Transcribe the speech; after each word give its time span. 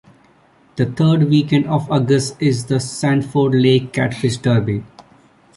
The 0.77 0.87
third 0.87 1.29
weekend 1.29 1.67
of 1.67 1.91
August, 1.91 2.37
is 2.41 2.65
the 2.65 2.79
Sanford 2.79 3.53
Lake 3.53 3.93
Catfish 3.93 4.37
Derby. 4.37 4.83